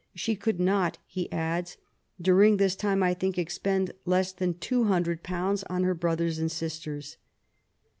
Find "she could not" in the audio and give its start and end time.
0.15-0.95